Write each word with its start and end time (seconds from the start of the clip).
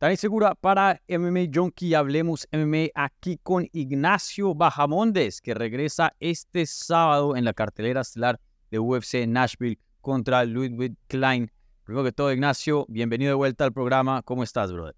Dani 0.00 0.16
Segura 0.16 0.54
para 0.54 0.98
MMA 1.08 1.50
Junkie. 1.54 1.92
Hablemos 1.92 2.48
MMA 2.52 2.88
aquí 2.94 3.38
con 3.42 3.68
Ignacio 3.74 4.54
Bajamondes, 4.54 5.42
que 5.42 5.52
regresa 5.52 6.14
este 6.20 6.64
sábado 6.64 7.36
en 7.36 7.44
la 7.44 7.52
cartelera 7.52 8.00
estelar 8.00 8.40
de 8.70 8.78
UFC 8.78 9.26
Nashville 9.28 9.78
contra 10.00 10.46
Ludwig 10.46 10.96
Klein. 11.06 11.52
Primero 11.84 12.02
que 12.02 12.12
todo, 12.12 12.32
Ignacio, 12.32 12.86
bienvenido 12.88 13.32
de 13.32 13.34
vuelta 13.34 13.64
al 13.64 13.74
programa. 13.74 14.22
¿Cómo 14.22 14.42
estás, 14.42 14.72
brother? 14.72 14.96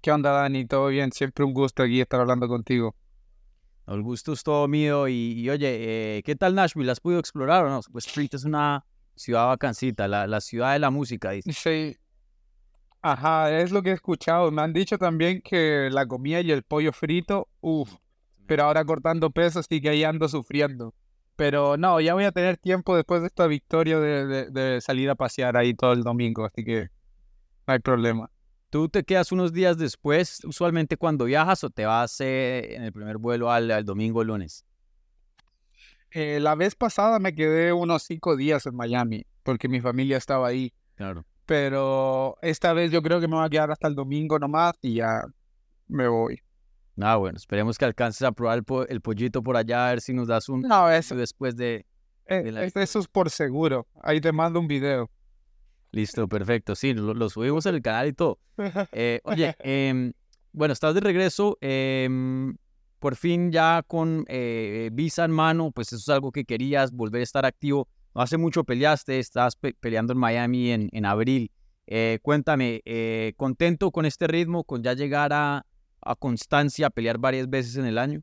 ¿Qué 0.00 0.10
onda, 0.10 0.32
Dani? 0.32 0.66
¿Todo 0.66 0.88
bien? 0.88 1.12
Siempre 1.12 1.44
un 1.44 1.54
gusto 1.54 1.84
aquí 1.84 2.00
estar 2.00 2.18
hablando 2.20 2.48
contigo. 2.48 2.96
El 3.86 4.02
gusto 4.02 4.32
es 4.32 4.42
todo 4.42 4.66
mío. 4.66 5.06
Y, 5.06 5.48
oye, 5.48 6.16
eh, 6.16 6.22
¿qué 6.24 6.34
tal 6.34 6.56
Nashville? 6.56 6.90
¿Has 6.90 6.98
podido 6.98 7.20
explorar 7.20 7.64
o 7.64 7.70
no? 7.70 7.80
Pues 7.92 8.08
Street 8.08 8.30
es 8.32 8.42
una 8.42 8.84
ciudad 9.14 9.46
vacancita, 9.46 10.08
la, 10.08 10.26
la 10.26 10.40
ciudad 10.40 10.72
de 10.72 10.80
la 10.80 10.90
música, 10.90 11.30
dice. 11.30 11.52
Sí, 11.52 11.96
Ajá, 13.08 13.56
es 13.60 13.70
lo 13.70 13.84
que 13.84 13.90
he 13.90 13.92
escuchado. 13.92 14.50
Me 14.50 14.62
han 14.62 14.72
dicho 14.72 14.98
también 14.98 15.40
que 15.40 15.88
la 15.92 16.06
comida 16.06 16.40
y 16.40 16.50
el 16.50 16.64
pollo 16.64 16.92
frito, 16.92 17.46
uff, 17.60 17.94
pero 18.48 18.64
ahora 18.64 18.84
cortando 18.84 19.30
peso 19.30 19.62
sí 19.62 19.80
que 19.80 19.90
ahí 19.90 20.02
ando 20.02 20.28
sufriendo. 20.28 20.92
Pero 21.36 21.76
no, 21.76 22.00
ya 22.00 22.14
voy 22.14 22.24
a 22.24 22.32
tener 22.32 22.56
tiempo 22.56 22.96
después 22.96 23.20
de 23.20 23.28
esta 23.28 23.46
victoria 23.46 24.00
de, 24.00 24.80
salir 24.80 25.08
a 25.08 25.14
pasear 25.14 25.56
ahí 25.56 25.72
todo 25.72 25.92
el 25.92 26.02
domingo, 26.02 26.46
así 26.46 26.64
que 26.64 26.88
no 27.68 27.74
hay 27.74 27.78
problema. 27.78 28.28
¿Tú 28.70 28.88
te 28.88 29.04
quedas 29.04 29.30
unos 29.30 29.52
días 29.52 29.78
después, 29.78 30.44
usualmente 30.44 30.96
cuando 30.96 31.26
viajas, 31.26 31.62
o 31.62 31.70
te 31.70 31.86
vas 31.86 32.20
eh, 32.20 32.74
en 32.74 32.82
el 32.82 32.92
primer 32.92 33.18
vuelo 33.18 33.52
al, 33.52 33.84
domingo 33.84 34.18
o 34.18 34.24
lunes? 34.24 34.64
Eh, 36.10 36.40
la 36.40 36.56
vez 36.56 36.74
pasada 36.74 37.20
me 37.20 37.36
quedé 37.36 37.72
unos 37.72 38.02
cinco 38.02 38.34
días 38.34 38.66
en 38.66 38.74
Miami, 38.74 39.24
porque 39.44 39.68
mi 39.68 39.80
familia 39.80 40.16
estaba 40.16 40.48
ahí. 40.48 40.72
Claro 40.96 41.24
pero 41.46 42.36
esta 42.42 42.72
vez 42.72 42.90
yo 42.90 43.00
creo 43.02 43.20
que 43.20 43.28
me 43.28 43.36
voy 43.36 43.46
a 43.46 43.48
quedar 43.48 43.70
hasta 43.70 43.88
el 43.88 43.94
domingo 43.94 44.38
nomás 44.38 44.74
y 44.82 44.94
ya 44.94 45.22
me 45.86 46.08
voy. 46.08 46.40
Ah, 47.00 47.16
bueno, 47.16 47.36
esperemos 47.36 47.78
que 47.78 47.84
alcances 47.84 48.22
a 48.22 48.32
probar 48.32 48.62
el, 48.88 49.00
pollito 49.00 49.42
por 49.42 49.56
allá, 49.56 49.86
a 49.86 49.90
ver 49.90 50.00
si 50.00 50.12
nos 50.12 50.28
das 50.28 50.48
un... 50.48 50.62
No, 50.62 50.90
eso... 50.90 51.14
Después 51.14 51.56
de... 51.56 51.86
Eh, 52.26 52.70
eso 52.74 52.98
es 52.98 53.06
por 53.06 53.30
seguro. 53.30 53.86
Ahí 54.02 54.20
te 54.20 54.32
mando 54.32 54.58
un 54.58 54.66
video. 54.66 55.10
Listo, 55.92 56.26
perfecto. 56.26 56.74
Sí, 56.74 56.94
lo, 56.94 57.28
subimos 57.28 57.64
en 57.66 57.76
el 57.76 57.82
canal 57.82 58.08
y 58.08 58.12
todo. 58.12 58.38
Eh, 58.92 59.20
oye, 59.24 59.54
em, 59.60 60.12
bueno, 60.52 60.72
estás 60.72 60.94
de 60.94 61.00
regreso. 61.00 61.58
Em, 61.60 62.56
por 62.98 63.14
fin 63.14 63.52
ya 63.52 63.84
con 63.86 64.24
eh, 64.28 64.88
visa 64.92 65.26
en 65.26 65.30
mano, 65.30 65.70
pues 65.70 65.88
eso 65.88 65.96
es 65.96 66.08
algo 66.08 66.32
que 66.32 66.44
querías, 66.44 66.92
volver 66.92 67.20
a 67.20 67.24
estar 67.24 67.44
activo 67.44 67.88
hace 68.20 68.36
mucho 68.36 68.64
peleaste, 68.64 69.18
estás 69.18 69.56
peleando 69.80 70.12
en 70.12 70.18
Miami 70.18 70.70
en, 70.70 70.88
en 70.92 71.06
abril. 71.06 71.50
Eh, 71.86 72.18
cuéntame, 72.22 72.82
eh, 72.84 73.34
¿contento 73.36 73.92
con 73.92 74.06
este 74.06 74.26
ritmo, 74.26 74.64
con 74.64 74.82
ya 74.82 74.94
llegar 74.94 75.32
a, 75.32 75.64
constancia, 76.18 76.88
a 76.88 76.90
pelear 76.90 77.18
varias 77.18 77.48
veces 77.48 77.76
en 77.76 77.86
el 77.86 77.98
año? 77.98 78.22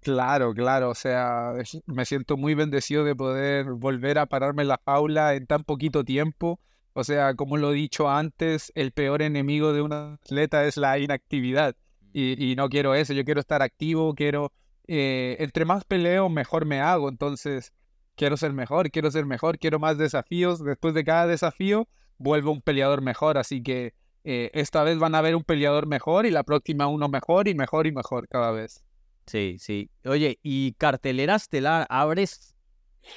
Claro, 0.00 0.54
claro, 0.54 0.90
o 0.90 0.94
sea, 0.94 1.54
me 1.86 2.04
siento 2.04 2.36
muy 2.36 2.54
bendecido 2.54 3.04
de 3.04 3.16
poder 3.16 3.72
volver 3.72 4.18
a 4.18 4.26
pararme 4.26 4.62
en 4.62 4.68
la 4.68 4.80
jaula 4.84 5.34
en 5.34 5.46
tan 5.46 5.64
poquito 5.64 6.04
tiempo. 6.04 6.60
O 6.92 7.02
sea, 7.02 7.34
como 7.34 7.56
lo 7.56 7.72
he 7.72 7.74
dicho 7.74 8.08
antes, 8.08 8.72
el 8.74 8.92
peor 8.92 9.22
enemigo 9.22 9.72
de 9.72 9.82
un 9.82 9.92
atleta 9.92 10.64
es 10.64 10.76
la 10.76 10.98
inactividad. 10.98 11.74
Y, 12.12 12.54
no 12.56 12.70
quiero 12.70 12.94
eso, 12.94 13.12
yo 13.12 13.24
quiero 13.24 13.40
estar 13.40 13.60
activo, 13.62 14.14
quiero... 14.14 14.52
Eh, 14.88 15.36
entre 15.40 15.64
más 15.64 15.84
peleo, 15.84 16.30
mejor 16.30 16.64
me 16.64 16.80
hago. 16.80 17.10
Entonces, 17.10 17.72
quiero 18.16 18.36
ser 18.36 18.52
mejor, 18.52 18.90
quiero 18.90 19.10
ser 19.10 19.26
mejor, 19.26 19.58
quiero 19.58 19.78
más 19.78 19.98
desafíos. 19.98 20.62
Después 20.64 20.94
de 20.94 21.04
cada 21.04 21.26
desafío, 21.26 21.88
vuelvo 22.18 22.50
un 22.52 22.62
peleador 22.62 23.02
mejor. 23.02 23.38
Así 23.38 23.62
que 23.62 23.94
eh, 24.24 24.50
esta 24.54 24.82
vez 24.82 24.98
van 24.98 25.14
a 25.14 25.20
ver 25.20 25.36
un 25.36 25.44
peleador 25.44 25.86
mejor 25.86 26.26
y 26.26 26.30
la 26.30 26.42
próxima 26.42 26.88
uno 26.88 27.08
mejor 27.08 27.46
y 27.46 27.54
mejor 27.54 27.86
y 27.86 27.92
mejor 27.92 28.26
cada 28.28 28.50
vez. 28.50 28.82
Sí, 29.26 29.56
sí. 29.58 29.90
Oye, 30.04 30.38
y 30.42 30.72
cartelera 30.72 31.36
estelar, 31.36 31.86
abres 31.90 32.56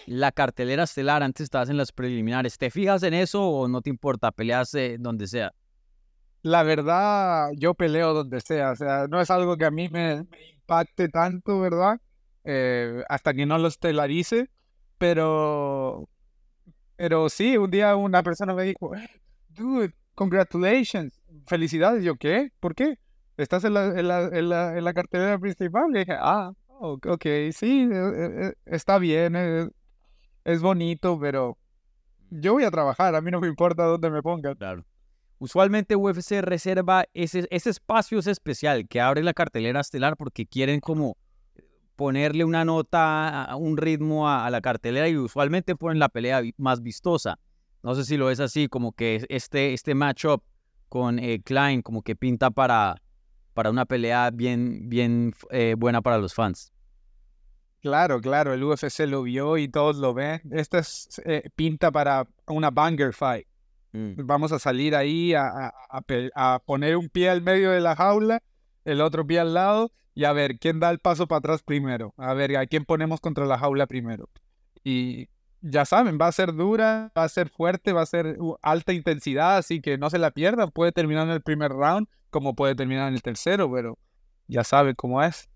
la 0.06 0.32
cartelera 0.32 0.84
estelar, 0.84 1.24
antes 1.24 1.46
estabas 1.46 1.70
en 1.70 1.78
las 1.78 1.92
preliminares. 1.92 2.58
¿Te 2.58 2.70
fijas 2.70 3.04
en 3.04 3.14
eso 3.14 3.44
o 3.44 3.68
no 3.68 3.82
te 3.82 3.90
importa? 3.90 4.32
Peleas 4.32 4.74
eh, 4.76 4.98
donde 5.00 5.28
sea. 5.28 5.54
La 6.42 6.64
verdad, 6.64 7.50
yo 7.56 7.74
peleo 7.74 8.14
donde 8.14 8.40
sea. 8.42 8.72
O 8.72 8.76
sea, 8.76 9.08
no 9.10 9.20
es 9.20 9.30
algo 9.30 9.58
que 9.58 9.66
a 9.66 9.72
mí 9.72 9.90
me, 9.90 10.26
impacte 10.54 11.10
tanto, 11.10 11.60
¿verdad? 11.60 12.00
Eh, 12.44 13.04
hasta 13.10 13.34
que 13.34 13.46
no 13.46 13.58
lo 13.58 13.68
estelarice. 13.68 14.50
Pero, 15.00 16.10
pero 16.98 17.30
sí, 17.30 17.58
un 17.58 17.72
día 17.72 17.96
una 17.96 18.22
persona 18.22 18.54
me 18.54 18.64
dijo, 18.64 18.94
eh, 18.96 19.10
dude, 19.48 19.94
congratulations, 20.14 21.20
felicidades. 21.48 22.04
Yo, 22.04 22.16
¿qué? 22.18 22.52
¿Por 22.60 22.76
qué? 22.76 23.00
¿Estás 23.38 23.64
en 23.64 23.74
la, 23.74 23.86
en 23.98 24.08
la, 24.10 24.24
en 24.26 24.50
la, 24.50 24.78
en 24.78 24.84
la 24.84 24.94
cartelera 24.94 25.40
principal? 25.40 25.86
Y 25.96 26.00
dije, 26.00 26.18
ah, 26.20 26.52
ok, 26.68 27.26
sí, 27.54 27.88
eh, 27.90 28.12
eh, 28.50 28.54
está 28.66 29.00
bien, 29.00 29.72
es, 30.44 30.62
bonito, 30.62 31.18
pero 31.18 31.58
yo 32.30 32.54
voy 32.54 32.66
a 32.66 32.72
trabajar, 32.72 33.16
a 33.16 33.22
mí 33.22 33.32
no 33.32 33.40
me 33.40 33.48
importa 33.48 33.84
dónde 33.84 34.10
me 34.10 34.22
pongan. 34.22 34.56
Claro. 34.56 34.84
Usualmente 35.38 35.96
UFC 35.96 36.42
reserva 36.42 37.06
ese, 37.14 37.48
ese 37.50 37.70
espacio 37.70 38.20
especial 38.20 38.86
que 38.90 39.00
abre 39.00 39.24
la 39.24 39.34
cartelera 39.34 39.80
estelar 39.80 40.18
porque 40.18 40.46
quieren 40.46 40.82
como 40.82 41.16
ponerle 42.00 42.46
una 42.46 42.64
nota, 42.64 43.54
un 43.58 43.76
ritmo 43.76 44.30
a, 44.30 44.50
la 44.50 44.62
cartelera 44.62 45.10
y 45.10 45.18
usualmente 45.18 45.76
ponen 45.76 46.00
la 46.00 46.08
pelea 46.08 46.42
más 46.56 46.82
vistosa. 46.82 47.38
No 47.84 47.94
sé 47.94 48.06
si 48.06 48.16
lo 48.16 48.32
es 48.32 48.40
así, 48.40 48.70
como 48.70 48.94
que 48.94 49.26
este, 49.28 49.74
este 49.74 49.96
matchup 49.96 50.42
con 50.88 51.20
eh, 51.20 51.42
Klein 51.44 51.82
como 51.82 52.02
que 52.02 52.16
pinta 52.16 52.52
para, 52.52 53.02
para 53.54 53.70
una 53.70 53.84
pelea 53.86 54.32
bien, 54.32 54.88
bien 54.88 55.34
eh, 55.52 55.76
buena 55.78 56.02
para 56.02 56.20
los 56.20 56.34
fans. 56.34 56.72
Claro, 57.82 58.22
claro, 58.22 58.54
el 58.54 58.64
UFC 58.64 59.02
lo 59.02 59.24
vio 59.24 59.58
y 59.58 59.68
todos 59.68 59.98
lo 59.98 60.14
ven. 60.14 60.40
Esta 60.52 60.80
es, 60.80 61.22
eh, 61.26 61.50
pinta 61.58 61.92
para 61.92 62.26
una 62.48 62.72
banger 62.72 63.14
fight. 63.14 63.46
Mm. 63.92 64.26
Vamos 64.26 64.54
a 64.54 64.60
salir 64.60 64.96
ahí 64.96 65.34
a, 65.34 65.74
a, 65.90 66.60
poner 66.60 66.96
un 66.96 67.10
pie 67.10 67.30
al 67.30 67.42
medio 67.42 67.72
de 67.72 67.82
la 67.82 67.98
jaula, 67.98 68.42
el 68.86 69.02
otro 69.02 69.26
pie 69.26 69.40
al 69.40 69.54
lado 69.54 69.92
y 70.14 70.26
a 70.26 70.34
ver 70.34 70.60
quién 70.60 70.80
da 70.80 70.90
el 70.90 71.00
paso 71.00 71.28
para 71.28 71.40
atrás 71.40 71.64
primero, 71.64 72.14
a 72.18 72.34
ver 72.34 72.58
a 72.58 72.66
quién 72.66 72.86
ponemos 72.86 73.20
contra 73.20 73.46
la 73.46 73.58
jaula 73.58 73.88
primero. 73.88 74.30
Y 74.84 75.28
ya 75.62 75.86
saben, 75.86 76.18
va 76.20 76.28
a 76.28 76.32
ser 76.32 76.54
dura, 76.54 77.12
va 77.18 77.24
a 77.24 77.30
ser 77.30 77.50
fuerte, 77.50 77.94
va 77.94 78.02
a 78.02 78.06
ser 78.06 78.38
alta 78.62 78.94
intensidad, 78.94 79.58
así 79.58 79.82
que 79.82 79.98
no 79.98 80.10
se 80.10 80.18
la 80.18 80.32
pierdan. 80.32 80.72
Puede 80.72 80.92
terminar 80.92 81.28
en 81.28 81.34
el 81.34 81.42
primer 81.42 81.72
round 81.72 82.08
como 82.30 82.56
puede 82.56 82.76
terminar 82.76 83.08
en 83.10 83.16
el 83.16 83.22
tercero, 83.22 83.72
pero 83.72 83.98
ya 84.48 84.64
saben 84.64 84.96
cómo 84.96 85.22
es. 85.22 85.50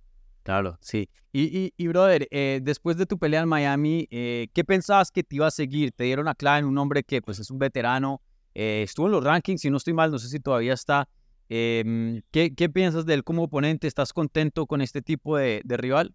Claro, 0.43 0.77
sí. 0.81 1.09
Y, 1.31 1.73
y, 1.75 1.87
brother, 1.87 2.27
eh, 2.29 2.59
después 2.61 2.95
de 2.95 3.07
tu 3.07 3.17
pelea 3.17 3.41
en 3.41 3.49
Miami, 3.49 4.07
eh, 4.11 4.49
¿qué 4.53 4.63
pensabas 4.63 5.09
que 5.09 5.23
te 5.23 5.37
iba 5.37 5.47
a 5.47 5.51
seguir? 5.51 5.91
Te 5.91 6.03
dieron 6.03 6.27
a 6.27 6.35
Klein, 6.35 6.65
un 6.65 6.77
hombre 6.77 7.03
que 7.03 7.23
pues 7.23 7.39
es 7.39 7.49
un 7.49 7.57
veterano, 7.57 8.21
eh, 8.53 8.83
estuvo 8.83 9.07
en 9.07 9.13
los 9.13 9.23
rankings, 9.23 9.61
si 9.61 9.71
no 9.71 9.77
estoy 9.77 9.93
mal, 9.93 10.11
no 10.11 10.19
sé 10.19 10.27
si 10.27 10.39
todavía 10.39 10.73
está. 10.73 11.07
Em, 11.49 12.21
¿qué, 12.31 12.51
piensas 12.73 13.05
de 13.05 13.13
él 13.13 13.23
como 13.23 13.43
oponente? 13.43 13.87
¿Estás 13.87 14.13
contento 14.13 14.65
con 14.65 14.81
este 14.81 15.01
tipo 15.01 15.37
de, 15.37 15.61
rival? 15.65 16.13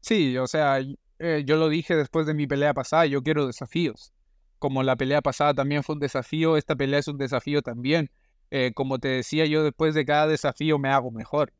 Sí, 0.00 0.36
o 0.38 0.46
sea, 0.46 0.80
eh, 1.18 1.42
yo 1.46 1.56
lo 1.56 1.68
dije 1.68 1.96
después 1.96 2.26
de 2.26 2.34
mi 2.34 2.46
pelea 2.46 2.74
pasada, 2.74 3.06
yo 3.06 3.22
quiero 3.22 3.46
desafíos. 3.46 4.12
Como 4.58 4.82
la 4.82 4.96
pelea 4.96 5.22
pasada 5.22 5.54
también 5.54 5.82
fue 5.82 5.94
un 5.94 6.00
desafío, 6.00 6.56
esta 6.56 6.74
pelea 6.74 7.00
es 7.00 7.08
un 7.08 7.18
desafío 7.18 7.62
también. 7.62 8.10
Eh, 8.50 8.72
como 8.74 8.98
te 8.98 9.08
decía, 9.08 9.46
yo 9.46 9.62
después 9.62 9.94
de 9.94 10.04
cada 10.04 10.26
desafío 10.26 10.78
me 10.78 10.88
hago 10.88 11.10
mejor. 11.10 11.52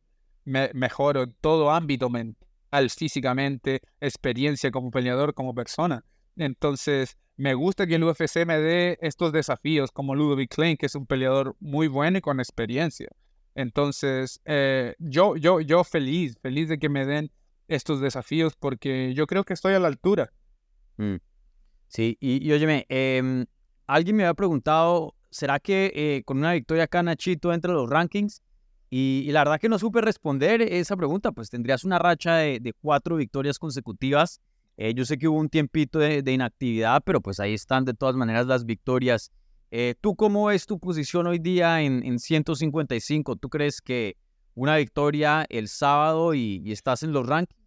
Me, 0.45 0.71
mejoro 0.75 1.25
en 1.25 1.35
todo 1.41 1.71
ámbito 1.71 2.09
mental, 2.09 2.91
físicamente, 2.91 3.83
experiencia 4.01 4.71
como 4.71 4.91
peleador, 4.91 5.35
como 5.35 5.55
persona. 5.55 6.05
Entonces, 6.39 7.19
me 7.37 7.55
gusta 7.55 7.87
que 7.87 7.97
el 7.97 8.05
UFC 8.05 8.47
me 8.47 8.59
dé 8.59 8.99
estos 9.01 9.33
desafíos 9.33 9.93
como 9.93 10.15
Ludovic 10.15 10.55
Klein, 10.55 10.77
que 10.77 10.87
es 10.87 10.95
un 10.95 11.07
peleador 11.07 11.57
muy 11.61 11.89
bueno 11.89 12.19
y 12.19 12.21
con 12.21 12.41
experiencia. 12.41 13.09
Entonces, 13.55 14.41
eh, 14.45 14.95
yo, 14.99 15.37
yo, 15.37 15.61
yo 15.61 15.85
feliz, 15.85 16.39
feliz 16.41 16.69
de 16.69 16.79
que 16.79 16.89
me 16.89 17.05
den 17.05 17.31
estos 17.67 18.01
desafíos 18.01 18.55
porque 18.57 19.15
yo 19.15 19.27
creo 19.27 19.45
que 19.45 19.55
estoy 19.55 19.75
a 19.75 19.81
la 19.81 19.89
altura. 19.89 20.33
Mm. 20.97 21.17
Sí, 21.89 22.17
y, 22.21 22.47
y 22.47 22.53
óyeme, 22.53 22.87
em, 22.89 23.47
alguien 23.87 24.17
me 24.17 24.25
había 24.25 24.35
preguntado, 24.35 25.15
¿será 25.31 25.59
que 25.59 25.93
eh, 25.95 26.23
con 26.25 26.39
una 26.39 26.53
victoria 26.53 26.85
acá 26.85 27.03
Nachito 27.03 27.53
entre 27.53 27.73
los 27.73 27.89
rankings? 27.91 28.43
Y, 28.91 29.29
la 29.33 29.41
verdad 29.41 29.61
que 29.61 29.69
no 29.69 29.79
supe 29.79 30.01
responder 30.01 30.63
esa 30.63 30.97
pregunta, 30.97 31.33
pues 31.33 31.51
tendrías 31.51 31.85
una 31.85 31.99
racha 31.99 32.37
de 32.37 32.75
cuatro 32.81 33.17
victorias 33.17 33.59
consecutivas 33.59 34.41
eh, 34.81 34.95
yo 34.95 35.05
sé 35.05 35.19
que 35.19 35.27
hubo 35.27 35.39
un 35.41 35.49
tiempito 35.49 35.99
de, 35.99 36.23
inactividad, 36.33 37.03
pero 37.05 37.21
pues 37.21 37.41
ahí 37.41 37.53
están 37.53 37.85
de 37.85 37.95
todas 37.95 38.15
maneras 38.15 38.47
las 38.47 38.65
victorias. 38.65 39.33
Eh, 39.73 39.97
¿Tú 40.01 40.15
cómo 40.15 40.53
es 40.53 40.67
tu 40.67 40.79
posición 40.79 41.27
hoy 41.27 41.41
día 41.41 41.83
en, 41.83 42.21
155? 42.21 43.35
¿Tú 43.35 43.49
crees 43.49 43.83
que 43.83 44.17
una 44.55 44.77
victoria 44.77 45.45
el 45.49 45.67
sábado 45.67 46.33
y, 46.33 46.63
estás 46.71 47.03
en 47.03 47.13
los 47.13 47.27
rankings? 47.27 47.61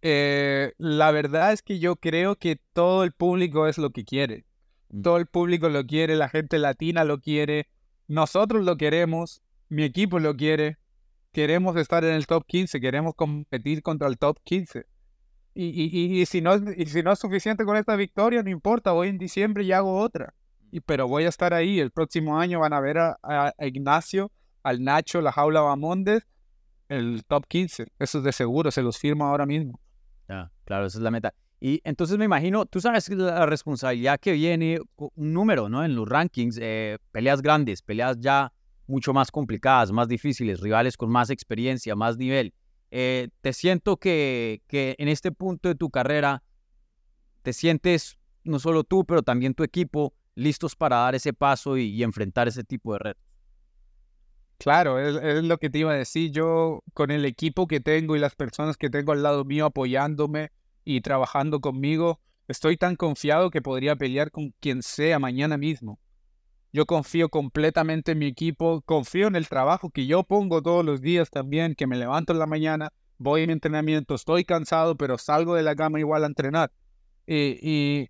Eh, 0.00 0.74
la 0.78 1.10
verdad 1.10 1.52
es 1.52 1.62
que 1.62 1.80
yo 1.80 1.96
creo 1.96 2.36
que 2.36 2.60
todo 2.72 3.02
el 3.02 3.10
público 3.10 3.66
es 3.66 3.78
lo 3.78 3.90
que 3.90 4.04
quiere. 4.04 4.44
Mm. 4.90 5.02
Todo 5.02 5.16
el 5.16 5.26
público 5.26 5.68
lo 5.68 5.84
quiere, 5.84 6.14
la 6.14 6.28
gente 6.28 6.60
latina 6.60 7.02
lo 7.02 7.20
quiere, 7.20 7.66
nosotros 8.06 8.64
lo 8.64 8.76
queremos, 8.76 9.42
mi 9.68 9.82
equipo 9.82 10.20
lo 10.20 10.36
quiere, 10.36 10.78
queremos 11.32 11.74
estar 11.74 12.04
en 12.04 12.14
el 12.14 12.28
top 12.28 12.46
15, 12.46 12.80
queremos 12.80 13.16
competir 13.16 13.82
contra 13.82 14.06
el 14.06 14.18
top 14.18 14.38
15. 14.44 14.86
Y, 15.54 15.66
y, 15.66 16.20
y, 16.20 16.26
si 16.26 16.40
no, 16.40 16.54
y 16.76 16.86
si 16.86 17.02
no 17.02 17.12
es 17.12 17.18
suficiente 17.18 17.64
con 17.64 17.76
esta 17.76 17.96
victoria, 17.96 18.42
no 18.42 18.50
importa, 18.50 18.92
voy 18.92 19.08
en 19.08 19.18
diciembre 19.18 19.64
y 19.64 19.72
hago 19.72 19.98
otra. 19.98 20.34
Y, 20.70 20.80
pero 20.80 21.08
voy 21.08 21.24
a 21.24 21.28
estar 21.28 21.52
ahí. 21.52 21.80
El 21.80 21.90
próximo 21.90 22.38
año 22.38 22.60
van 22.60 22.72
a 22.72 22.80
ver 22.80 22.98
a, 22.98 23.54
Ignacio, 23.60 24.30
al 24.62 24.82
Nacho, 24.84 25.20
la 25.20 25.32
jaula 25.32 25.60
Bamondes, 25.60 26.26
el 26.88 27.24
top 27.26 27.46
15. 27.46 27.88
Eso 27.98 28.18
es 28.18 28.24
de 28.24 28.32
seguro, 28.32 28.70
se 28.70 28.82
los 28.82 28.98
firmo 28.98 29.26
ahora 29.26 29.46
mismo. 29.46 29.80
Ya, 30.28 30.50
claro, 30.64 30.86
esa 30.86 30.98
es 30.98 31.02
la 31.02 31.10
meta. 31.10 31.34
Y 31.60 31.80
entonces 31.82 32.18
me 32.18 32.24
imagino, 32.24 32.66
tú 32.66 32.80
sabes 32.80 33.08
la 33.08 33.44
responsabilidad 33.46 34.20
que 34.20 34.32
viene, 34.32 34.78
un 34.96 35.32
número, 35.32 35.68
¿no? 35.68 35.84
En 35.84 35.96
los 35.96 36.08
rankings, 36.08 36.58
eh, 36.60 36.98
peleas 37.10 37.42
grandes, 37.42 37.82
peleas 37.82 38.16
ya 38.20 38.52
mucho 38.86 39.12
más 39.12 39.30
complicadas, 39.30 39.90
más 39.90 40.06
difíciles, 40.08 40.60
rivales 40.60 40.96
con 40.96 41.10
más 41.10 41.30
experiencia, 41.30 41.96
más 41.96 42.16
nivel. 42.16 42.54
Eh, 42.90 43.28
te 43.40 43.52
siento 43.52 43.96
que, 43.96 44.62
que 44.66 44.96
en 44.98 45.08
este 45.08 45.32
punto 45.32 45.68
de 45.68 45.74
tu 45.74 45.90
carrera 45.90 46.42
te 47.42 47.52
sientes, 47.52 48.18
no 48.44 48.58
solo 48.58 48.84
tú, 48.84 49.04
pero 49.04 49.22
también 49.22 49.54
tu 49.54 49.62
equipo, 49.62 50.14
listos 50.34 50.76
para 50.76 50.96
dar 50.96 51.14
ese 51.14 51.32
paso 51.32 51.76
y, 51.76 52.02
enfrentar 52.02 52.48
ese 52.48 52.64
tipo 52.64 52.92
de 52.92 52.98
retos. 53.00 53.22
Claro, 54.58 54.98
es, 54.98 55.16
es, 55.22 55.44
lo 55.44 55.58
que 55.58 55.70
te 55.70 55.78
iba 55.78 55.92
a 55.92 55.96
decir. 55.96 56.32
Yo, 56.32 56.82
con 56.94 57.10
el 57.10 57.24
equipo 57.24 57.66
que 57.66 57.80
tengo 57.80 58.16
y 58.16 58.18
las 58.18 58.34
personas 58.34 58.76
que 58.76 58.90
tengo 58.90 59.12
al 59.12 59.22
lado 59.22 59.44
mío 59.44 59.66
apoyándome, 59.66 60.50
y 60.88 61.02
trabajando 61.02 61.60
conmigo, 61.60 62.18
estoy 62.48 62.78
tan 62.78 62.96
confiado 62.96 63.50
que 63.50 63.60
podría 63.60 63.94
pelear 63.94 64.30
con 64.30 64.54
quien 64.58 64.82
sea 64.82 65.18
mañana 65.18 65.58
mismo. 65.58 66.00
Yo 66.72 66.86
confío 66.86 67.28
completamente 67.28 68.12
en 68.12 68.18
mi 68.18 68.26
equipo, 68.26 68.82
confío 68.82 69.26
en 69.26 69.36
el 69.36 69.48
trabajo 69.48 69.90
que 69.90 70.06
yo 70.06 70.22
pongo 70.22 70.62
todos 70.62 70.84
los 70.84 71.00
días 71.00 71.30
también, 71.30 71.74
que 71.74 71.86
me 71.86 71.96
levanto 71.96 72.32
en 72.32 72.38
la 72.38 72.46
mañana, 72.46 72.92
voy 73.16 73.42
en 73.42 73.50
entrenamiento, 73.50 74.14
estoy 74.14 74.44
cansado, 74.44 74.96
pero 74.96 75.16
salgo 75.18 75.54
de 75.54 75.62
la 75.62 75.74
cama 75.74 75.98
igual 75.98 76.24
a 76.24 76.26
entrenar. 76.26 76.70
Y, 77.26 78.08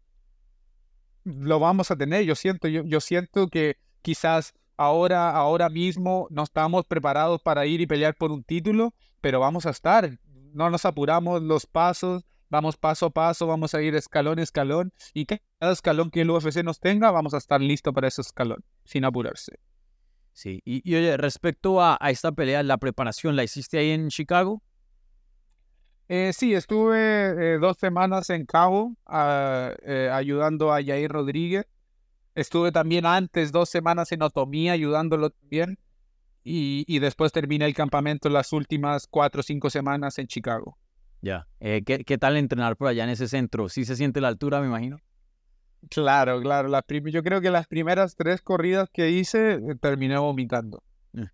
lo 1.24 1.60
vamos 1.60 1.90
a 1.90 1.96
tener, 1.96 2.24
yo 2.24 2.34
siento, 2.34 2.68
yo, 2.68 2.82
yo 2.84 3.00
siento 3.00 3.48
que 3.48 3.76
quizás 4.00 4.54
ahora, 4.78 5.30
ahora 5.30 5.68
mismo 5.68 6.26
no 6.30 6.42
estamos 6.42 6.86
preparados 6.86 7.42
para 7.42 7.66
ir 7.66 7.82
y 7.82 7.86
pelear 7.86 8.14
por 8.14 8.32
un 8.32 8.42
título, 8.42 8.94
pero 9.20 9.38
vamos 9.38 9.66
a 9.66 9.70
estar. 9.70 10.18
No 10.54 10.70
nos 10.70 10.86
apuramos 10.86 11.42
los 11.42 11.66
pasos, 11.66 12.24
vamos 12.50 12.76
paso 12.76 13.06
a 13.06 13.10
paso, 13.10 13.46
vamos 13.46 13.74
a 13.74 13.82
ir 13.82 13.94
escalón 13.94 14.38
a 14.38 14.42
escalón 14.42 14.92
y 15.14 15.26
cada 15.26 15.72
escalón 15.72 16.10
que 16.10 16.22
el 16.22 16.30
UFC 16.30 16.62
nos 16.64 16.80
tenga, 16.80 17.10
vamos 17.10 17.34
a 17.34 17.38
estar 17.38 17.60
listo 17.60 17.92
para 17.92 18.08
ese 18.08 18.22
escalón, 18.22 18.64
sin 18.84 19.04
apurarse. 19.04 19.58
Sí, 20.32 20.62
y, 20.64 20.94
oye, 20.94 21.16
respecto 21.16 21.82
a, 21.82 21.98
esta 22.10 22.30
pelea, 22.30 22.62
la 22.62 22.78
preparación, 22.78 23.34
¿la 23.34 23.42
hiciste 23.42 23.78
ahí 23.78 23.90
en 23.90 24.08
Chicago? 24.08 24.62
Eh, 26.08 26.32
sí, 26.32 26.54
estuve 26.54 27.54
eh, 27.54 27.58
dos 27.58 27.76
semanas 27.76 28.30
en 28.30 28.46
Cabo 28.46 28.96
ah, 29.04 29.74
eh, 29.82 30.08
ayudando 30.12 30.72
a 30.72 30.82
Jair 30.82 31.10
Rodríguez. 31.10 31.66
Estuve 32.36 32.70
también 32.70 33.04
antes 33.04 33.50
dos 33.50 33.68
semanas 33.68 34.12
en 34.12 34.22
Otomí 34.22 34.70
ayudándolo 34.70 35.30
también. 35.30 35.78
Y, 36.44 36.84
y 36.86 37.00
después 37.00 37.32
terminé 37.32 37.66
el 37.66 37.74
campamento 37.74 38.28
las 38.28 38.52
últimas 38.52 39.08
cuatro 39.08 39.40
o 39.40 39.42
cinco 39.42 39.70
semanas 39.70 40.18
en 40.18 40.28
Chicago. 40.28 40.78
Ya. 41.20 41.46
Eh, 41.60 41.82
¿qué, 41.84 42.04
¿qué, 42.04 42.18
tal 42.18 42.36
entrenar 42.36 42.76
por 42.76 42.88
allá 42.88 43.04
en 43.04 43.10
ese 43.10 43.28
centro? 43.28 43.68
¿Sí 43.68 43.84
se 43.84 43.96
siente 43.96 44.20
la 44.20 44.28
altura, 44.28 44.60
me 44.60 44.66
imagino? 44.66 44.98
Claro, 45.90 46.40
claro. 46.40 46.68
La 46.68 46.84
yo 46.88 47.22
creo 47.22 47.40
que 47.40 47.50
las 47.50 47.66
primeras 47.66 48.16
tres 48.16 48.42
corridas 48.42 48.88
que 48.92 49.10
hice 49.10 49.54
eh, 49.54 49.60
terminé 49.80 50.18
vomitando. 50.18 50.82
Eh. 51.14 51.26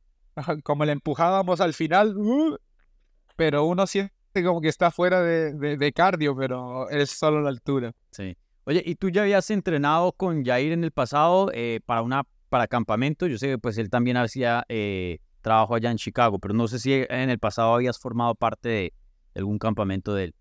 Como 0.63 0.85
le 0.85 0.93
empujábamos 0.93 1.61
al 1.61 1.75
final, 1.75 2.17
uh, 2.17 2.57
pero 3.37 3.65
uno 3.65 3.87
siente 3.87 4.13
como 4.45 4.61
que 4.61 4.69
está 4.69 4.91
fuera 4.91 5.23
de, 5.23 5.77
de, 5.77 5.93
cardio, 5.93 6.37
pero 6.37 6.89
es 6.91 7.11
solo 7.11 7.41
la 7.41 7.51
altura. 7.51 7.93
Sí. 8.11 8.37
Oye, 8.65 8.83
¿y 8.85 8.95
tú 8.95 9.11
ya 9.11 9.23
habías 9.23 9.51
entrenado 9.51 10.13
con 10.13 10.45
Jair 10.45 10.73
en 10.73 10.85
el 10.85 10.91
pasado 10.91 11.53
para 11.85 12.03
una 12.03 12.23
para 12.49 12.67
campamento? 12.67 13.27
Yo 13.27 13.37
sé 13.37 13.49
que 13.49 13.59
pues 13.59 13.77
él 13.77 13.91
también 13.91 14.17
hacía 14.17 14.65
trabajo 15.43 15.75
allá 15.75 15.91
en 15.91 15.99
Chicago, 15.99 16.39
pero 16.39 16.55
no 16.55 16.67
sé 16.67 16.79
si 16.79 16.95
en 16.95 17.29
el 17.29 17.39
pasado 17.39 17.75
habías 17.75 17.99
formado 17.99 18.35
parte 18.35 18.69
de, 18.71 18.93
algún 19.35 19.59
campamento 19.59 20.15
de 20.15 20.25
él. 20.25 20.35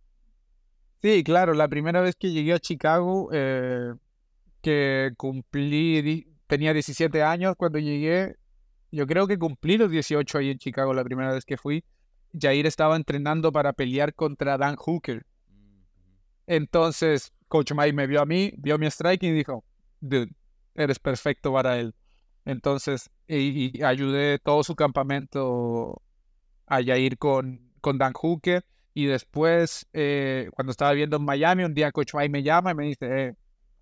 Sí, 1.01 1.23
claro, 1.23 1.53
la 1.53 1.67
primera 1.67 2.01
vez 2.01 2.15
que 2.15 2.31
llegué 2.31 2.53
a 2.53 2.59
Chicago, 2.59 3.29
eh, 3.33 3.93
que 4.61 5.11
cumplí, 5.17 6.27
tenía 6.47 6.73
17 6.73 7.21
años 7.23 7.55
cuando 7.57 7.79
llegué, 7.79 8.37
yo 8.91 9.05
creo 9.07 9.27
que 9.27 9.37
cumplí 9.37 9.77
los 9.77 9.91
18 9.91 10.37
ahí 10.37 10.51
en 10.51 10.59
Chicago 10.59 10.93
la 10.93 11.03
primera 11.03 11.33
vez 11.33 11.45
que 11.45 11.57
fui. 11.57 11.83
Jair 12.39 12.65
estaba 12.65 12.95
entrenando 12.95 13.51
para 13.51 13.73
pelear 13.73 14.13
contra 14.13 14.57
Dan 14.57 14.75
Hooker. 14.75 15.25
Entonces, 16.47 17.33
Coach 17.47 17.71
Mike 17.73 17.93
me 17.93 18.07
vio 18.07 18.21
a 18.21 18.25
mí, 18.25 18.53
vio 18.57 18.77
mi 18.77 18.89
striking 18.89 19.31
y 19.31 19.37
dijo, 19.37 19.63
dude, 19.99 20.31
eres 20.75 20.99
perfecto 20.99 21.51
para 21.51 21.79
él. 21.79 21.93
Entonces, 22.45 23.09
y, 23.27 23.77
y 23.77 23.83
ayudé 23.83 24.39
todo 24.39 24.63
su 24.63 24.75
campamento 24.75 26.01
a 26.67 26.83
Jair 26.83 27.17
con, 27.17 27.71
con 27.81 27.97
Dan 27.97 28.13
Hooker. 28.13 28.65
Y 28.93 29.05
después, 29.05 29.87
eh, 29.93 30.49
cuando 30.53 30.71
estaba 30.71 30.91
viendo 30.93 31.17
en 31.17 31.25
Miami, 31.25 31.63
un 31.63 31.73
día 31.73 31.91
Coach 31.91 32.13
Mike 32.13 32.29
me 32.29 32.43
llama 32.43 32.71
y 32.71 32.75
me 32.75 32.85
dice, 32.85 33.27
eh, 33.27 33.35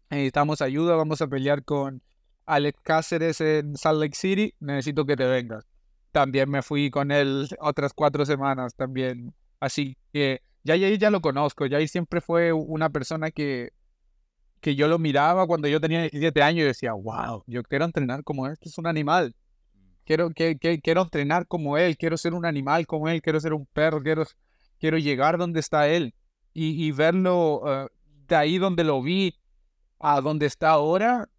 necesitamos 0.10 0.62
ayuda, 0.62 0.96
vamos 0.96 1.22
a 1.22 1.28
pelear 1.28 1.63
con 1.63 2.02
Alex 2.46 2.80
Cáceres 2.81 3.42
en 3.42 3.75
Salt 3.75 4.00
Lake 4.00 4.16
City, 4.16 4.54
necesito 4.60 5.06
que 5.06 5.16
te 5.16 5.25
vengas. 5.25 5.66
También 6.12 6.50
me 6.50 6.62
fui 6.62 6.90
con 6.90 7.12
él 7.12 7.48
otras 7.60 7.94
cuatro 7.94 8.25
semanas 8.25 8.75
también. 8.75 9.34
Así 9.60 9.98
que 10.13 10.42
ya 10.63 10.75
ya, 10.75 10.90
ya 10.90 11.10
lo 11.10 11.22
conozco, 11.22 11.66
ya 11.66 11.86
siempre 11.88 12.22
fue 12.22 12.54
una 12.54 12.90
persona 12.90 13.31
que, 13.31 13.72
que 14.62 14.75
yo 14.75 14.88
lo 14.88 15.00
miraba 15.00 15.48
cuando 15.48 15.68
yo 15.68 15.81
tenía 15.81 16.02
17 16.02 16.42
años 16.42 16.62
y 16.62 16.68
decía, 16.68 16.94
wow, 16.94 17.44
yo 17.48 17.63
quiero 17.63 17.86
entrenar 17.86 18.24
como 18.24 18.48
este, 18.48 18.69
es 18.69 18.78
un 18.78 18.88
animal. 18.88 19.36
Quiero, 20.06 20.30
que, 20.31 20.58
quiero 20.58 21.02
entrenar 21.04 21.48
como 21.48 21.78
él, 21.78 21.98
quiero 21.98 22.18
ser 22.18 22.34
un 22.34 22.46
animal 22.46 22.86
como 22.88 23.08
él, 23.08 23.22
quiero 23.22 23.40
ser 23.40 23.54
un 23.54 23.66
perro, 23.68 24.02
quiero 24.02 24.25
quiero 24.81 24.98
llegar 24.98 25.38
donde 25.38 25.60
está 25.60 25.88
él 25.88 26.13
y, 26.54 26.92
verlo 26.92 27.62
eh, 27.66 27.88
de 28.28 28.36
ahí 28.36 28.57
donde 28.57 28.83
lo 28.83 29.01
vi 29.01 29.36
a 30.00 30.19
donde 30.19 30.48
está 30.48 30.72
ahora, 30.72 31.30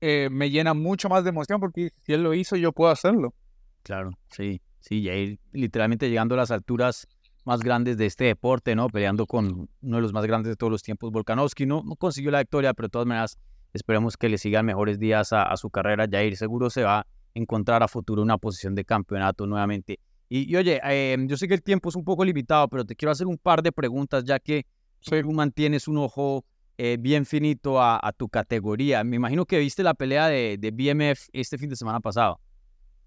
eh, 0.00 0.28
me 0.30 0.48
llena 0.48 0.72
mucho 0.72 1.10
más 1.10 1.24
de 1.24 1.30
emoción 1.30 1.60
porque 1.60 1.90
si 2.04 2.12
él 2.14 2.22
lo 2.22 2.32
hizo, 2.32 2.56
yo 2.56 2.72
puedo 2.72 2.90
hacerlo. 2.90 3.34
Claro, 3.82 4.12
sí, 4.30 4.62
sí, 4.80 5.00
y 5.00 5.08
ahí 5.10 5.38
literalmente 5.52 6.08
llegando 6.08 6.36
a 6.36 6.38
las 6.38 6.50
alturas 6.50 7.06
más 7.44 7.60
grandes 7.60 7.98
de 7.98 8.06
este 8.06 8.24
deporte, 8.24 8.74
¿no? 8.74 8.88
Peleando 8.88 9.26
con 9.26 9.68
uno 9.82 9.96
de 9.96 10.02
los 10.02 10.12
más 10.12 10.24
grandes 10.24 10.50
de 10.50 10.56
todos 10.56 10.70
los 10.70 10.82
tiempos, 10.82 11.10
Volkanovski, 11.10 11.66
no, 11.66 11.82
no 11.84 11.96
consiguió 11.96 12.30
la 12.30 12.38
victoria, 12.38 12.72
pero 12.72 12.86
de 12.86 12.92
todas 12.92 13.06
maneras 13.06 13.38
esperemos 13.72 14.16
que 14.16 14.28
le 14.28 14.38
sigan 14.38 14.64
mejores 14.64 14.98
días 14.98 15.32
a, 15.32 15.42
a 15.42 15.56
su 15.56 15.70
carrera. 15.70 16.06
Jair 16.10 16.36
seguro 16.36 16.70
se 16.70 16.84
va 16.84 17.00
a 17.00 17.06
encontrar 17.34 17.82
a 17.82 17.88
futuro 17.88 18.22
una 18.22 18.38
posición 18.38 18.74
de 18.74 18.84
campeonato 18.84 19.46
nuevamente. 19.46 19.98
Y, 20.28 20.54
oye, 20.56 20.80
em, 20.82 21.28
yo 21.28 21.36
sé 21.36 21.46
que 21.46 21.54
el 21.54 21.62
tiempo 21.62 21.88
es 21.88 21.94
un 21.94 22.04
poco 22.04 22.24
limitado, 22.24 22.68
pero 22.68 22.84
te 22.84 22.96
quiero 22.96 23.12
hacer 23.12 23.26
un 23.26 23.38
par 23.38 23.62
de 23.62 23.70
preguntas, 23.72 24.24
ya 24.24 24.40
que 24.40 24.66
tú 25.00 25.32
mantienes 25.32 25.86
un 25.86 25.98
ojo 25.98 26.44
eh, 26.78 26.96
bien 26.98 27.24
finito 27.24 27.80
a, 27.80 28.12
tu 28.16 28.28
categoría. 28.28 29.04
Me 29.04 29.16
imagino 29.16 29.46
que 29.46 29.58
viste 29.58 29.82
la 29.82 29.94
pelea 29.94 30.28
de, 30.28 30.58
de, 30.58 30.70
BMF 30.70 31.28
este 31.32 31.58
fin 31.58 31.70
de 31.70 31.76
semana 31.76 32.00
pasado. 32.00 32.40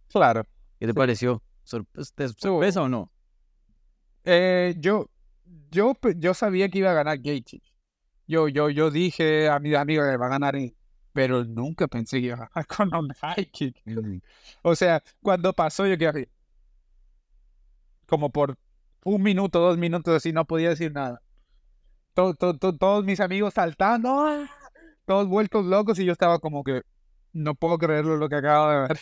Claro. 0.07 0.43
¿Qué 0.79 0.87
te 0.87 0.93
pareció? 0.93 1.43
¿Te 2.15 2.29
sorpresa 2.29 2.81
o 2.81 2.89
no? 2.89 3.11
Eh, 4.23 4.75
yo, 4.79 5.09
yo, 5.71 5.93
yo 6.17 6.33
sabía 6.33 6.69
que 6.69 6.79
iba 6.79 6.91
a 6.91 6.93
ganar 6.93 7.19
Gaethje. 7.19 7.61
Yo, 8.27 8.47
yo, 8.47 8.69
yo 8.69 8.91
dije 8.91 9.49
a 9.49 9.59
mi 9.59 9.73
amigo 9.75 10.03
que 10.03 10.17
va 10.17 10.27
a 10.27 10.29
ganar, 10.29 10.55
pero 11.13 11.43
nunca 11.43 11.87
pensé 11.87 12.19
que 12.19 12.27
iba 12.27 12.35
a 12.35 12.49
ganar 12.49 12.67
con 12.77 12.95
un 12.95 13.09
high 13.09 13.45
kick. 13.51 13.81
Mm. 13.85 14.19
O 14.61 14.75
sea, 14.75 15.03
cuando 15.21 15.51
pasó, 15.53 15.85
yo 15.85 15.97
quedé 15.97 16.29
como 18.09 18.31
por 18.31 18.57
un 19.05 19.21
minuto, 19.21 19.59
dos 19.59 19.77
minutos, 19.77 20.15
así 20.15 20.33
no 20.33 20.45
podía 20.45 20.69
decir 20.69 20.91
nada. 20.91 21.21
todos 22.13 23.05
mis 23.05 23.19
amigos 23.19 23.53
saltando, 23.53 24.25
¡ah! 24.25 24.49
todos 25.05 25.27
vueltos 25.27 25.65
locos 25.65 25.97
y 25.99 26.05
yo 26.05 26.11
estaba 26.11 26.39
como 26.39 26.63
que 26.63 26.81
no 27.31 27.55
puedo 27.55 27.77
creerlo 27.77 28.17
lo 28.17 28.27
que 28.27 28.35
acabo 28.35 28.69
de 28.69 28.79
ver. 28.81 28.99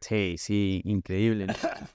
Sí, 0.00 0.36
sí, 0.36 0.82
increíble. 0.84 1.46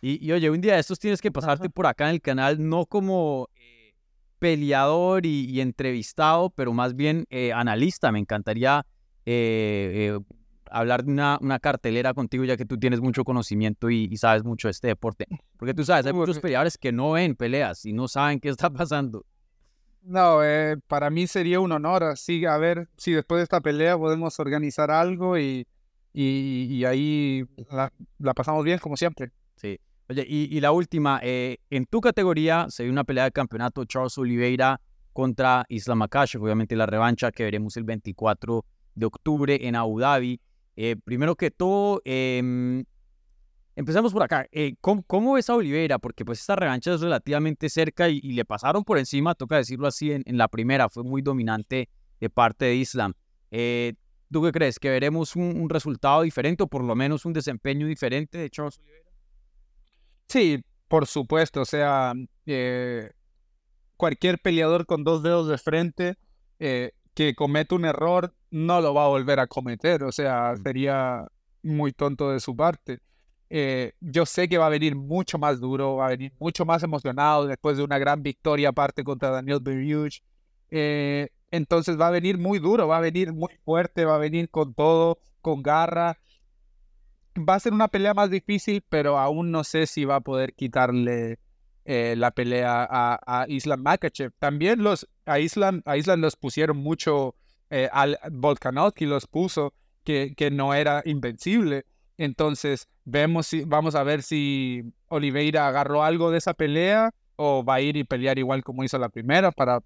Y, 0.01 0.31
oye, 0.31 0.49
un 0.49 0.61
día 0.61 0.73
de 0.73 0.79
estos 0.79 0.97
tienes 0.97 1.21
que 1.21 1.31
pasarte 1.31 1.69
por 1.69 1.85
acá 1.85 2.05
en 2.05 2.15
el 2.15 2.21
canal, 2.21 2.57
no 2.57 2.87
como 2.87 3.49
eh, 3.55 3.93
peleador 4.39 5.27
y, 5.27 5.61
entrevistado, 5.61 6.49
pero 6.49 6.73
más 6.73 6.95
bien 6.95 7.25
eh, 7.29 7.53
analista. 7.53 8.11
Me 8.11 8.17
encantaría 8.17 8.83
eh, 9.27 10.17
hablar 10.71 11.03
de 11.03 11.11
una, 11.11 11.37
una, 11.41 11.59
cartelera 11.59 12.13
contigo, 12.13 12.43
ya 12.43 12.57
que 12.57 12.65
tú 12.65 12.77
tienes 12.77 13.01
mucho 13.01 13.23
conocimiento 13.23 13.89
y, 13.89 14.15
sabes 14.17 14.43
mucho 14.43 14.67
de 14.67 14.71
este 14.71 14.87
deporte. 14.87 15.27
Porque 15.57 15.73
tú 15.73 15.83
sabes, 15.83 16.05
hay 16.05 16.13
muchos 16.13 16.39
peleadores 16.39 16.77
que 16.77 16.91
no 16.91 17.11
ven 17.11 17.35
peleas 17.35 17.85
y 17.85 17.93
no 17.93 18.07
saben 18.07 18.39
qué 18.39 18.49
está 18.49 18.69
pasando. 18.69 19.25
No, 20.01 20.43
eh, 20.43 20.77
para 20.87 21.09
mí 21.09 21.27
sería 21.27 21.59
un 21.59 21.71
honor, 21.71 22.03
así 22.03 22.45
a 22.45 22.57
ver 22.57 22.87
si 22.97 23.11
después 23.11 23.39
de 23.39 23.43
esta 23.43 23.61
pelea 23.61 23.97
podemos 23.97 24.39
organizar 24.39 24.91
algo 24.91 25.37
y, 25.37 25.67
y, 26.13 26.83
ahí 26.85 27.45
la, 27.69 28.33
pasamos 28.33 28.63
bien 28.63 28.79
como 28.79 28.97
siempre. 28.97 29.31
Sí. 29.55 29.79
Oye, 30.09 30.25
y, 30.27 30.59
la 30.59 30.71
última, 30.71 31.19
eh, 31.21 31.57
en 31.69 31.85
tu 31.85 32.01
categoría 32.01 32.67
se 32.69 32.83
dio 32.83 32.91
una 32.91 33.03
pelea 33.03 33.25
de 33.25 33.31
campeonato 33.31 33.85
Charles 33.85 34.17
Oliveira 34.17 34.81
contra 35.13 35.65
Islam 35.69 35.99
Makhachev, 35.99 36.41
obviamente 36.41 36.75
la 36.75 36.85
revancha 36.85 37.31
que 37.31 37.43
veremos 37.43 37.77
el 37.77 37.83
24 37.83 38.65
de 38.95 39.05
octubre 39.05 39.67
en 39.67 39.75
Abu 39.75 39.99
Dhabi. 39.99 40.39
Eh, 40.81 40.95
primero 40.95 41.35
que 41.35 41.51
todo, 41.51 42.01
eh, 42.05 42.85
empecemos 43.75 44.13
por 44.13 44.23
acá. 44.23 44.47
Eh, 44.49 44.75
¿cómo, 44.79 45.33
ves 45.33 45.49
a 45.49 45.55
Oliveira? 45.55 45.99
Porque 45.99 46.23
pues 46.23 46.39
esta 46.39 46.55
revancha 46.55 46.93
es 46.93 47.01
relativamente 47.01 47.67
cerca 47.67 48.07
y, 48.07 48.21
le 48.21 48.45
pasaron 48.45 48.85
por 48.85 48.97
encima, 48.97 49.35
toca 49.35 49.57
decirlo 49.57 49.87
así, 49.87 50.13
en, 50.13 50.37
la 50.37 50.47
primera. 50.47 50.87
Fue 50.87 51.03
muy 51.03 51.21
dominante 51.21 51.89
de 52.21 52.29
parte 52.29 52.63
de 52.63 52.75
Islam. 52.75 53.13
Eh, 53.51 53.95
¿Tú 54.31 54.41
qué 54.41 54.53
crees? 54.53 54.79
¿Que 54.79 54.89
veremos 54.89 55.35
un, 55.35 55.67
resultado 55.69 56.21
diferente 56.21 56.63
o 56.63 56.67
por 56.67 56.85
lo 56.85 56.95
menos 56.95 57.25
un 57.25 57.33
desempeño 57.33 57.85
diferente 57.85 58.37
de 58.37 58.49
Charles 58.49 58.79
Oliveira? 58.79 59.11
Sí, 60.29 60.63
por 60.87 61.07
supuesto. 61.07 61.59
O 61.59 61.65
sea, 61.65 62.13
cualquier 63.97 64.39
peleador 64.39 64.85
con 64.85 65.03
dos 65.03 65.23
dedos 65.23 65.49
de 65.49 65.57
frente 65.57 66.15
que 66.57 67.35
comete 67.35 67.75
un 67.75 67.83
error 67.83 68.33
no 68.51 68.81
lo 68.81 68.93
va 68.93 69.05
a 69.05 69.07
volver 69.07 69.39
a 69.39 69.47
cometer. 69.47 70.03
O 70.03 70.11
sea, 70.11 70.53
mm. 70.53 70.63
sería 70.63 71.27
muy 71.63 71.91
tonto 71.91 72.31
de 72.31 72.39
su 72.39 72.55
parte. 72.55 72.99
Eh, 73.49 73.93
yo 73.99 74.25
sé 74.25 74.47
que 74.47 74.57
va 74.57 74.67
a 74.67 74.69
venir 74.69 74.95
mucho 74.95 75.39
más 75.39 75.59
duro, 75.59 75.95
va 75.95 76.07
a 76.07 76.09
venir 76.09 76.33
mucho 76.39 76.65
más 76.65 76.83
emocionado 76.83 77.47
después 77.47 77.77
de 77.77 77.83
una 77.83 77.97
gran 77.97 78.21
victoria 78.21 78.69
aparte 78.69 79.03
contra 79.03 79.31
Daniel 79.31 79.59
Berriuch. 79.61 80.21
Eh, 80.69 81.29
entonces 81.51 81.99
va 81.99 82.07
a 82.07 82.11
venir 82.11 82.37
muy 82.37 82.59
duro, 82.59 82.87
va 82.87 82.97
a 82.97 83.01
venir 83.01 83.33
muy 83.33 83.51
fuerte, 83.65 84.05
va 84.05 84.15
a 84.15 84.19
venir 84.19 84.49
con 84.49 84.73
todo, 84.73 85.19
con 85.41 85.63
garra. 85.63 86.17
Va 87.37 87.55
a 87.55 87.59
ser 87.59 87.73
una 87.73 87.87
pelea 87.87 88.13
más 88.13 88.29
difícil, 88.29 88.83
pero 88.87 89.17
aún 89.17 89.51
no 89.51 89.63
sé 89.63 89.87
si 89.87 90.05
va 90.05 90.17
a 90.17 90.21
poder 90.21 90.53
quitarle 90.53 91.39
eh, 91.85 92.15
la 92.15 92.31
pelea 92.31 92.87
a, 92.89 93.45
Islam 93.47 93.81
Makachev. 93.81 94.31
También 94.37 94.83
los, 94.83 95.07
a, 95.25 95.39
Islam, 95.39 95.81
a 95.85 95.97
Islam 95.97 96.21
los 96.21 96.35
pusieron 96.35 96.77
mucho, 96.77 97.33
al 97.91 98.19
Volkanovski 98.31 99.05
los 99.05 99.27
puso 99.27 99.73
que, 100.03 100.33
que 100.35 100.51
no 100.51 100.73
era 100.73 101.01
invencible. 101.05 101.85
Entonces, 102.17 102.87
vemos 103.05 103.47
si, 103.47 103.63
vamos 103.63 103.95
a 103.95 104.03
ver 104.03 104.23
si 104.23 104.83
Oliveira 105.07 105.67
agarró 105.67 106.03
algo 106.03 106.31
de 106.31 106.37
esa 106.37 106.53
pelea 106.53 107.11
o 107.35 107.63
va 107.63 107.75
a 107.75 107.81
ir 107.81 107.95
y 107.95 108.03
pelear 108.03 108.37
igual 108.37 108.63
como 108.63 108.83
hizo 108.83 108.97
la 108.97 109.09
primera 109.09 109.51
para, 109.51 109.81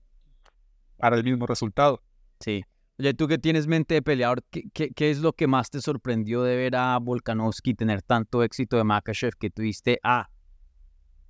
para 0.97 1.17
el 1.17 1.23
mismo 1.23 1.45
resultado. 1.45 2.01
Sí. 2.39 2.63
Oye, 2.99 3.13
tú 3.13 3.27
que 3.27 3.37
tienes 3.37 3.67
mente 3.67 3.95
de 3.95 4.01
peleador, 4.01 4.43
¿qué, 4.49 4.69
qué, 4.71 5.09
es 5.09 5.19
lo 5.19 5.33
que 5.33 5.47
más 5.47 5.69
te 5.69 5.81
sorprendió 5.81 6.43
de 6.43 6.55
ver 6.55 6.75
a 6.75 6.97
Volkanovski 6.99 7.73
tener 7.73 8.01
tanto 8.01 8.43
éxito 8.43 8.77
de 8.77 8.83
Makachev 8.83 9.35
que 9.37 9.49
tuviste, 9.49 9.99
ah, 10.03 10.29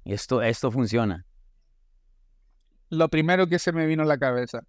esto, 0.05 0.41
esto 0.41 0.72
funciona? 0.72 1.25
Lo 2.89 3.10
primero 3.10 3.48
que 3.48 3.60
se 3.60 3.72
me 3.72 3.86
vino 3.86 4.03
a 4.03 4.05
la 4.05 4.17
cabeza, 4.17 4.63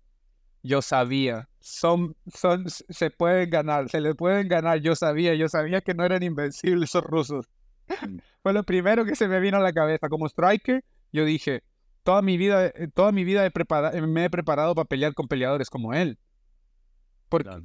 yo 0.65 0.81
sabía, 0.81 1.47
son, 1.61 2.17
son, 2.35 2.65
se 2.69 3.11
pueden 3.11 3.51
ganar, 3.51 3.91
se 3.91 4.01
le 4.01 4.15
pueden 4.15 4.49
ganar, 4.49 4.81
yo 4.81 4.97
sabía, 4.97 5.35
yo 5.35 5.47
sabía 5.49 5.83
que 5.83 5.93
no 5.93 6.05
eran 6.07 6.23
invencibles 6.23 6.89
esos 6.89 7.05
rusos. 7.05 7.47
Mm. 7.87 8.17
Fue 8.43 8.53
lo 8.55 8.65
primero 8.65 9.05
que 9.05 9.15
se 9.15 9.29
me 9.29 9.41
vino 9.41 9.59
a 9.59 9.61
la 9.61 9.75
cabeza. 9.75 10.09
Como 10.09 10.27
striker, 10.27 10.83
yo 11.13 11.27
dije, 11.27 11.63
toda 12.03 12.23
mi 12.23 12.39
vida, 12.39 12.67
eh, 12.67 12.89
toda 12.93 13.13
mi 13.13 13.25
vida 13.25 13.47
he 13.47 14.01
me 14.01 14.25
he 14.25 14.31
preparado 14.31 14.75
para 14.75 14.87
pelear 14.87 15.13
con 15.13 15.29
peleadores 15.29 15.69
como 15.69 15.93
él. 15.93 16.19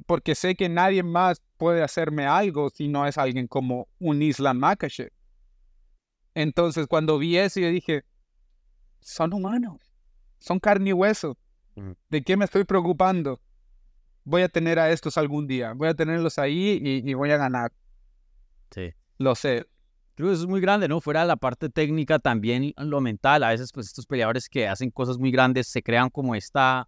Porque 0.06 0.36
sé 0.36 0.56
que 0.56 0.68
nadie 0.68 1.04
más 1.04 1.42
puede 1.56 1.84
hacerme 1.84 2.26
algo 2.26 2.70
si 2.70 2.88
no 2.88 3.06
es 3.08 3.18
alguien 3.18 3.48
como 3.48 3.88
un 4.00 4.22
Islam 4.22 4.58
Makachev. 4.58 5.12
Entonces, 6.34 6.88
cuando 6.88 7.18
vi 7.18 7.38
eso, 7.38 7.60
yo 7.60 7.70
dije, 7.70 8.04
son 9.00 9.34
humanos, 9.34 9.78
son 10.40 10.60
carne 10.60 10.90
y 10.90 10.94
hueso 10.94 11.38
¿De 12.10 12.24
qué 12.24 12.38
me 12.38 12.46
estoy 12.46 12.64
preocupando? 12.64 13.40
Voy 14.24 14.42
a 14.42 14.50
tener 14.50 14.80
a 14.80 14.92
estos 14.92 15.18
algún 15.18 15.48
día. 15.48 15.74
Voy 15.74 15.88
a 15.88 15.94
tenerlos 15.94 16.38
ahí 16.38 16.80
y, 16.82 17.14
voy 17.14 17.32
a 17.32 17.38
ganar. 17.38 17.72
Sí. 18.72 18.94
Lo 19.18 19.36
sé. 19.36 19.66
Creo 20.16 20.30
que 20.30 20.34
eso 20.34 20.44
es 20.44 20.50
muy 20.50 20.62
grande, 20.62 20.88
¿no? 20.88 21.00
Fuera 21.00 21.22
de 21.22 21.28
la 21.28 21.38
parte 21.38 21.70
técnica, 21.70 22.20
también 22.20 22.74
lo 22.78 23.02
mental. 23.02 23.44
A 23.44 23.50
veces, 23.50 23.72
pues, 23.72 23.88
estos 23.88 24.06
peleadores 24.06 24.50
que 24.50 24.68
hacen 24.68 24.92
cosas 24.92 25.18
muy 25.18 25.32
grandes 25.32 25.68
se 25.68 25.82
crean 25.82 26.10
como 26.10 26.36
esta, 26.36 26.88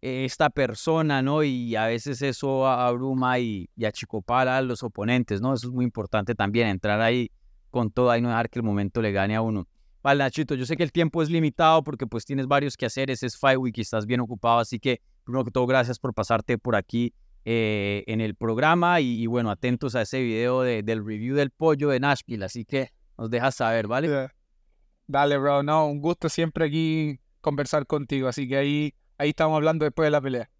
esta 0.00 0.50
persona, 0.50 1.20
¿no? 1.20 1.42
Y 1.42 1.74
a 1.74 1.86
veces 1.86 2.22
eso 2.22 2.66
abruma 2.66 3.38
y, 3.40 3.68
y 3.76 3.84
achicopala 3.84 4.58
a 4.58 4.62
los 4.62 4.82
oponentes, 4.82 5.40
¿no? 5.40 5.52
Eso 5.52 5.66
es 5.66 5.72
muy 5.72 5.84
importante 5.84 6.34
también, 6.34 6.68
entrar 6.68 7.00
ahí 7.00 7.30
con 7.70 7.90
todo 7.90 8.16
y 8.16 8.20
no 8.20 8.28
dejar 8.28 8.48
que 8.48 8.60
el 8.60 8.64
momento 8.64 9.02
le 9.02 9.10
gane 9.10 9.34
a 9.34 9.42
uno. 9.42 9.66
Vale, 10.04 10.18
Nachito, 10.18 10.54
yo 10.54 10.66
sé 10.66 10.76
que 10.76 10.82
el 10.82 10.92
tiempo 10.92 11.22
es 11.22 11.30
limitado 11.30 11.82
porque 11.82 12.06
pues 12.06 12.26
tienes 12.26 12.46
varios 12.46 12.76
que 12.76 12.84
hacer, 12.84 13.10
es 13.10 13.38
Fight 13.38 13.58
Week 13.58 13.78
y 13.78 13.80
estás 13.80 14.04
bien 14.04 14.20
ocupado, 14.20 14.58
así 14.58 14.78
que 14.78 15.00
primero 15.24 15.46
que 15.46 15.50
todo, 15.50 15.66
gracias 15.66 15.98
por 15.98 16.12
pasarte 16.12 16.58
por 16.58 16.76
aquí 16.76 17.14
eh, 17.46 18.04
en 18.06 18.20
el 18.20 18.34
programa 18.34 19.00
y, 19.00 19.24
bueno, 19.26 19.50
atentos 19.50 19.94
a 19.94 20.02
ese 20.02 20.20
video 20.20 20.60
del 20.60 21.06
review 21.06 21.34
del 21.34 21.50
pollo 21.50 21.88
de 21.88 22.00
Nashville, 22.00 22.44
así 22.44 22.66
que 22.66 22.90
nos 23.16 23.30
dejas 23.30 23.54
saber, 23.54 23.86
¿vale? 23.86 24.28
Dale, 25.06 25.38
bro, 25.38 25.62
no, 25.62 25.86
un 25.86 26.02
gusto 26.02 26.28
siempre 26.28 26.66
aquí 26.66 27.18
conversar 27.40 27.86
contigo, 27.86 28.28
así 28.28 28.46
que 28.46 28.58
ahí, 28.58 28.94
ahí 29.16 29.30
estamos 29.30 29.56
hablando 29.56 29.86
después 29.86 30.08
de 30.08 30.10
la 30.10 30.20
pelea. 30.20 30.50